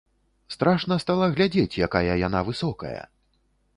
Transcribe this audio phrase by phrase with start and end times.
[0.53, 2.99] Страшна стала глядзець, якая яна высокая!